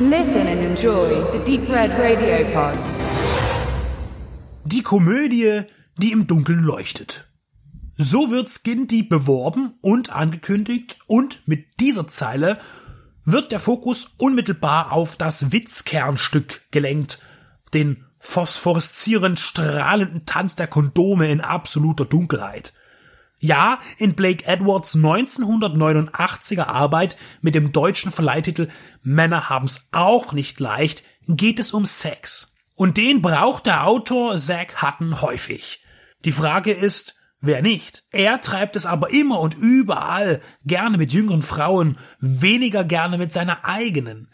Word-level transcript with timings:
Listen 0.00 0.48
and 0.48 0.60
enjoy 0.60 1.22
the 1.30 1.38
Deep 1.44 1.68
Red 1.70 1.92
Radio 1.92 2.44
Pod. 2.52 2.76
Die 4.64 4.82
Komödie, 4.82 5.62
die 5.98 6.10
im 6.10 6.26
Dunkeln 6.26 6.64
leuchtet. 6.64 7.28
So 7.96 8.28
wird 8.32 8.48
Skin 8.48 8.88
Deep 8.88 9.08
beworben 9.08 9.76
und 9.82 10.10
angekündigt 10.10 10.98
und 11.06 11.46
mit 11.46 11.78
dieser 11.78 12.08
Zeile 12.08 12.58
wird 13.24 13.52
der 13.52 13.60
Fokus 13.60 14.16
unmittelbar 14.18 14.92
auf 14.92 15.14
das 15.14 15.52
Witzkernstück 15.52 16.62
gelenkt, 16.72 17.20
den 17.72 18.04
phosphoreszierend 18.18 19.38
strahlenden 19.38 20.26
Tanz 20.26 20.56
der 20.56 20.66
Kondome 20.66 21.30
in 21.30 21.40
absoluter 21.40 22.04
Dunkelheit. 22.04 22.72
Ja, 23.44 23.78
in 23.98 24.14
Blake 24.14 24.46
Edwards 24.46 24.96
1989er 24.96 26.62
Arbeit 26.62 27.18
mit 27.42 27.54
dem 27.54 27.72
deutschen 27.72 28.10
Verleihtitel 28.10 28.70
Männer 29.02 29.50
haben's 29.50 29.90
auch 29.92 30.32
nicht 30.32 30.60
leicht 30.60 31.04
geht 31.28 31.60
es 31.60 31.72
um 31.72 31.84
Sex. 31.84 32.54
Und 32.74 32.96
den 32.96 33.20
braucht 33.20 33.66
der 33.66 33.86
Autor 33.86 34.38
Zack 34.38 34.80
Hutton 34.80 35.20
häufig. 35.20 35.82
Die 36.24 36.32
Frage 36.32 36.72
ist, 36.72 37.16
wer 37.42 37.60
nicht? 37.60 38.04
Er 38.12 38.40
treibt 38.40 38.76
es 38.76 38.86
aber 38.86 39.10
immer 39.10 39.40
und 39.40 39.52
überall, 39.52 40.40
gerne 40.64 40.96
mit 40.96 41.12
jüngeren 41.12 41.42
Frauen, 41.42 41.98
weniger 42.20 42.82
gerne 42.82 43.18
mit 43.18 43.30
seiner 43.30 43.66
eigenen. 43.66 44.30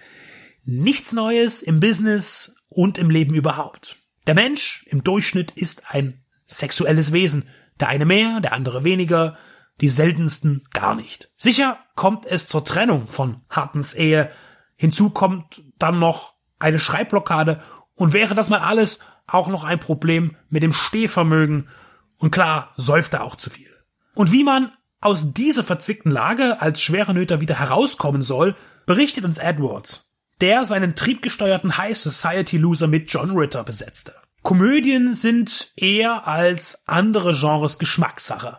Nichts 0.62 1.12
Neues 1.12 1.62
im 1.62 1.80
Business 1.80 2.54
und 2.68 2.96
im 2.96 3.10
Leben 3.10 3.34
überhaupt. 3.34 3.96
Der 4.28 4.36
Mensch 4.36 4.84
im 4.86 5.02
Durchschnitt 5.02 5.50
ist 5.50 5.82
ein 5.88 6.22
sexuelles 6.46 7.12
Wesen, 7.12 7.48
der 7.80 7.88
eine 7.88 8.04
mehr, 8.04 8.40
der 8.40 8.52
andere 8.52 8.84
weniger, 8.84 9.36
die 9.80 9.88
seltensten 9.88 10.66
gar 10.72 10.94
nicht. 10.94 11.30
Sicher 11.36 11.78
kommt 11.94 12.26
es 12.26 12.46
zur 12.46 12.64
Trennung 12.64 13.06
von 13.06 13.40
Hartens 13.48 13.94
Ehe. 13.94 14.30
Hinzu 14.76 15.10
kommt 15.10 15.62
dann 15.78 15.98
noch 15.98 16.34
eine 16.58 16.78
Schreibblockade 16.78 17.62
und 17.94 18.12
wäre 18.12 18.34
das 18.34 18.50
mal 18.50 18.60
alles 18.60 19.00
auch 19.26 19.48
noch 19.48 19.64
ein 19.64 19.78
Problem 19.78 20.36
mit 20.48 20.62
dem 20.62 20.72
Stehvermögen. 20.72 21.68
Und 22.16 22.30
klar, 22.30 22.72
säuft 22.76 23.14
er 23.14 23.24
auch 23.24 23.36
zu 23.36 23.48
viel. 23.48 23.70
Und 24.14 24.32
wie 24.32 24.44
man 24.44 24.72
aus 25.00 25.32
dieser 25.32 25.64
verzwickten 25.64 26.12
Lage 26.12 26.60
als 26.60 26.82
schwere 26.82 27.14
Nöter 27.14 27.40
wieder 27.40 27.58
herauskommen 27.58 28.22
soll, 28.22 28.54
berichtet 28.84 29.24
uns 29.24 29.38
Edwards, 29.38 30.10
der 30.40 30.64
seinen 30.64 30.94
triebgesteuerten 30.94 31.78
High 31.78 31.96
Society 31.96 32.58
Loser 32.58 32.86
mit 32.86 33.10
John 33.10 33.30
Ritter 33.30 33.64
besetzte. 33.64 34.14
Komödien 34.50 35.14
sind 35.14 35.70
eher 35.76 36.26
als 36.26 36.82
andere 36.88 37.38
Genres 37.38 37.78
Geschmackssache. 37.78 38.58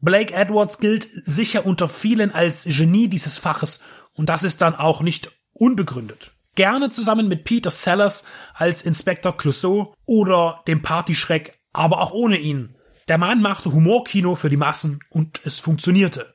Blake 0.00 0.32
Edwards 0.32 0.78
gilt 0.78 1.02
sicher 1.02 1.66
unter 1.66 1.88
vielen 1.88 2.30
als 2.30 2.62
Genie 2.62 3.08
dieses 3.08 3.38
Faches 3.38 3.80
und 4.12 4.28
das 4.28 4.44
ist 4.44 4.60
dann 4.60 4.76
auch 4.76 5.00
nicht 5.00 5.32
unbegründet. 5.52 6.30
Gerne 6.54 6.90
zusammen 6.90 7.26
mit 7.26 7.42
Peter 7.42 7.72
Sellers 7.72 8.24
als 8.54 8.82
Inspektor 8.82 9.36
Clouseau 9.36 9.96
oder 10.06 10.62
dem 10.68 10.80
Partyschreck, 10.80 11.58
aber 11.72 12.02
auch 12.02 12.12
ohne 12.12 12.38
ihn. 12.38 12.76
Der 13.08 13.18
Mann 13.18 13.42
machte 13.42 13.72
Humorkino 13.72 14.36
für 14.36 14.48
die 14.48 14.56
Massen 14.56 15.00
und 15.10 15.40
es 15.44 15.58
funktionierte. 15.58 16.32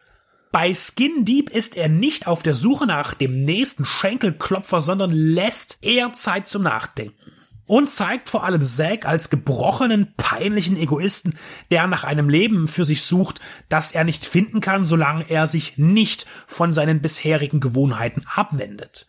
Bei 0.51 0.73
Skin 0.73 1.23
Deep 1.23 1.49
ist 1.49 1.77
er 1.77 1.87
nicht 1.87 2.27
auf 2.27 2.43
der 2.43 2.55
Suche 2.55 2.85
nach 2.85 3.13
dem 3.13 3.45
nächsten 3.45 3.85
Schenkelklopfer, 3.85 4.81
sondern 4.81 5.11
lässt 5.11 5.77
eher 5.81 6.11
Zeit 6.11 6.49
zum 6.49 6.63
Nachdenken 6.63 7.36
und 7.67 7.89
zeigt 7.89 8.29
vor 8.29 8.43
allem 8.43 8.61
Zack 8.61 9.05
als 9.05 9.29
gebrochenen, 9.29 10.13
peinlichen 10.17 10.77
Egoisten, 10.77 11.37
der 11.69 11.85
nach 11.85 12.03
einem 12.03 12.29
Leben 12.29 12.67
für 12.67 12.85
sich 12.85 13.03
sucht, 13.03 13.39
das 13.69 13.91
er 13.91 14.05
nicht 14.05 14.25
finden 14.25 14.61
kann, 14.61 14.85
solange 14.85 15.29
er 15.29 15.45
sich 15.45 15.77
nicht 15.77 16.25
von 16.47 16.71
seinen 16.71 17.01
bisherigen 17.01 17.59
Gewohnheiten 17.59 18.23
abwendet. 18.33 19.07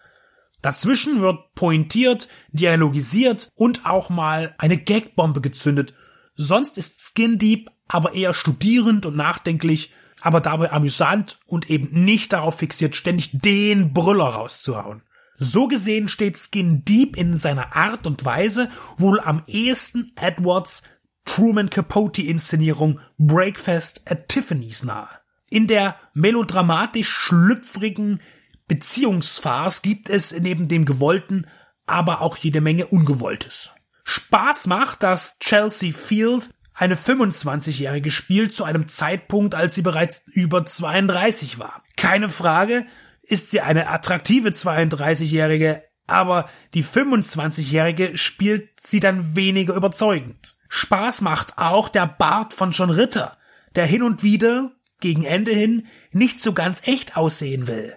Dazwischen 0.60 1.20
wird 1.20 1.54
pointiert, 1.54 2.28
dialogisiert 2.50 3.48
und 3.54 3.86
auch 3.86 4.10
mal 4.10 4.54
eine 4.58 4.76
Gagbombe 4.76 5.41
gezündet. 5.41 5.94
Sonst 6.34 6.78
ist 6.78 7.00
Skin 7.00 7.38
Deep 7.38 7.70
aber 7.86 8.14
eher 8.14 8.34
studierend 8.34 9.06
und 9.06 9.16
nachdenklich, 9.16 9.92
aber 10.20 10.41
dabei 10.41 10.72
amüsant 10.72 11.38
und 11.47 11.70
eben 11.70 12.04
nicht 12.04 12.32
darauf 12.32 12.58
fixiert, 12.58 12.97
ständig 12.97 13.30
den 13.32 13.92
Brüller 13.92 14.26
rauszuhauen. 14.26 15.02
So 15.38 15.69
gesehen 15.69 16.09
steht 16.09 16.37
Skin 16.37 16.84
Deep 16.84 17.16
in 17.16 17.34
seiner 17.37 17.76
Art 17.76 18.06
und 18.06 18.25
Weise 18.25 18.71
wohl 18.97 19.21
am 19.21 19.44
ehesten 19.47 20.12
Edwards 20.16 20.82
Truman 21.25 21.71
Capote 21.71 22.22
Inszenierung 22.22 23.00
Breakfast 23.19 24.10
at 24.10 24.28
Tiffany's 24.28 24.82
nahe. 24.82 25.09
In 25.48 25.69
der 25.69 25.97
melodramatisch 26.12 27.09
schlüpfrigen 27.09 28.21
Beziehungsphase 28.66 29.81
gibt 29.82 30.10
es 30.10 30.32
neben 30.32 30.69
dem 30.69 30.84
Gewollten 30.84 31.47
aber 31.87 32.21
auch 32.21 32.37
jede 32.37 32.60
Menge 32.60 32.87
Ungewolltes. 32.87 33.71
Spaß 34.04 34.66
macht, 34.66 35.03
dass 35.03 35.38
Chelsea 35.38 35.93
Field 35.93 36.50
eine 36.75 36.97
25-Jährige 36.97 38.10
spielt 38.10 38.53
zu 38.53 38.65
einem 38.65 38.88
Zeitpunkt, 38.88 39.54
als 39.54 39.75
sie 39.75 39.82
bereits 39.82 40.22
über 40.27 40.65
32 40.65 41.59
war. 41.59 41.82
Keine 41.97 42.28
Frage, 42.28 42.87
ist 43.28 43.50
sie 43.50 43.61
eine 43.61 43.89
attraktive 43.89 44.50
32-Jährige, 44.50 45.83
aber 46.06 46.49
die 46.75 46.84
25-Jährige 46.84 48.16
spielt 48.16 48.81
sie 48.81 49.00
dann 49.00 49.37
weniger 49.37 49.75
überzeugend. 49.75 50.56
Spaß 50.69 51.21
macht 51.21 51.59
auch 51.59 51.89
der 51.89 52.06
Bart 52.06 52.55
von 52.55 52.72
John 52.72 52.91
Ritter, 52.91 53.37
der 53.77 53.87
hin 53.87 54.03
und 54.03 54.22
wieder, 54.22 54.72
gegen 55.00 55.25
Ende 55.25 55.53
hin, 55.53 55.87
nicht 56.12 56.43
so 56.43 56.53
ganz 56.53 56.87
echt 56.87 57.16
aussehen 57.16 57.66
will. 57.66 57.94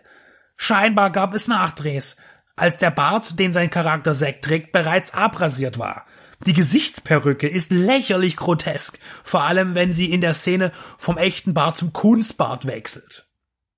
Scheinbar 0.55 1.09
gab 1.11 1.33
es 1.33 1.47
Nachdrehs, 1.47 2.17
als 2.55 2.77
der 2.77 2.91
Bart, 2.91 3.39
den 3.39 3.53
sein 3.53 3.69
Charakter 3.69 4.13
Zack 4.13 4.41
trägt, 4.41 4.71
bereits 4.71 5.13
abrasiert 5.13 5.79
war. 5.79 6.05
Die 6.45 6.53
Gesichtsperücke 6.53 7.47
ist 7.47 7.71
lächerlich 7.71 8.35
grotesk, 8.35 8.99
vor 9.23 9.43
allem 9.43 9.75
wenn 9.75 9.91
sie 9.91 10.11
in 10.11 10.21
der 10.21 10.33
Szene 10.33 10.71
vom 10.97 11.17
echten 11.17 11.53
Bart 11.53 11.77
zum 11.77 11.93
Kunstbart 11.93 12.65
wechselt. 12.65 13.30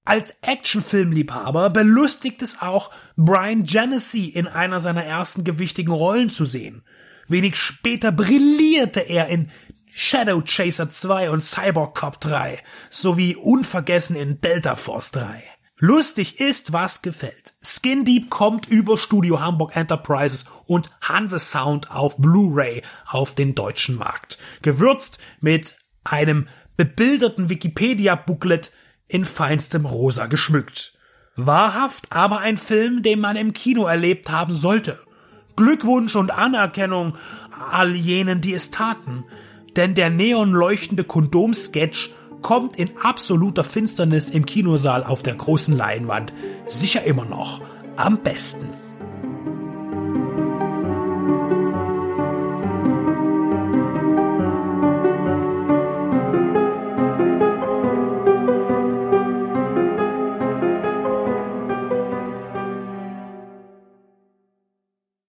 Als 0.06 0.36
Actionfilmliebhaber 0.42 1.70
belustigt 1.70 2.42
es 2.42 2.62
auch, 2.62 2.92
Brian 3.16 3.64
Genesee 3.64 4.28
in 4.28 4.48
einer 4.48 4.82
seiner 4.82 5.06
ersten 5.06 5.46
gewichtigen 5.46 5.94
Rollen 5.94 6.30
zu 6.30 6.44
sehen. 6.44 6.84
Wenig 7.28 7.56
später 7.56 8.12
brillierte 8.12 9.00
er 9.00 9.28
in 9.28 9.50
Shadow 9.94 10.42
Chaser 10.42 10.90
2 10.90 11.30
und 11.30 11.42
Cyborg 11.42 11.96
Cop 11.96 12.20
3 12.20 12.62
sowie 12.90 13.36
unvergessen 13.36 14.18
in 14.18 14.42
Delta 14.42 14.76
Force 14.76 15.12
3. 15.12 15.44
Lustig 15.78 16.40
ist, 16.40 16.74
was 16.74 17.02
gefällt. 17.02 17.54
Skin 17.62 18.04
Deep 18.04 18.30
kommt 18.30 18.68
über 18.68 18.98
Studio 18.98 19.40
Hamburg 19.40 19.76
Enterprises 19.76 20.46
und 20.66 20.90
Hanse 21.02 21.40
Sound 21.40 21.92
auf 21.92 22.18
Blu-ray 22.18 22.82
auf 23.06 23.36
den 23.36 23.56
deutschen 23.56 23.96
Markt. 23.96 24.38
Gewürzt 24.62 25.20
mit 25.40 25.78
einem 26.04 26.48
bebilderten 26.76 27.50
Wikipedia-Booklet 27.50 28.72
in 29.08 29.26
feinstem 29.26 29.86
Rosa 29.86 30.28
geschmückt. 30.28 30.94
Wahrhaft 31.36 32.12
aber 32.12 32.40
ein 32.40 32.58
Film, 32.58 33.02
den 33.02 33.20
man 33.20 33.36
im 33.36 33.54
Kino 33.54 33.86
erlebt 33.86 34.30
haben 34.30 34.56
sollte. 34.56 35.00
Glückwunsch 35.56 36.16
und 36.16 36.32
Anerkennung 36.32 37.18
all 37.72 37.96
jenen, 37.96 38.42
die 38.42 38.54
es 38.54 38.72
taten. 38.72 39.26
Denn 39.76 39.96
der 39.96 40.10
neonleuchtende 40.10 41.04
Kondomsketch 41.04 42.12
kommt 42.42 42.78
in 42.78 42.98
absoluter 42.98 43.64
Finsternis 43.64 44.30
im 44.30 44.46
Kinosaal 44.46 45.04
auf 45.04 45.24
der 45.24 45.36
großen 45.36 45.76
Leinwand 45.76 46.34
sicher 46.68 47.04
immer 47.04 47.26
noch 47.26 47.62
am 47.96 48.18
besten. 48.20 48.83